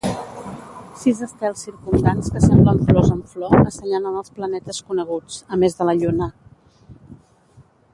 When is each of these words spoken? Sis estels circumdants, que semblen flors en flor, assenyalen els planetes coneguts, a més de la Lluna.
Sis 1.01 1.19
estels 1.27 1.65
circumdants, 1.67 2.31
que 2.37 2.41
semblen 2.45 2.81
flors 2.87 3.13
en 3.17 3.21
flor, 3.35 3.55
assenyalen 3.73 4.19
els 4.23 4.35
planetes 4.41 4.83
coneguts, 4.91 5.41
a 5.57 5.65
més 5.65 5.81
de 5.83 5.91
la 5.91 5.99
Lluna. 6.03 6.35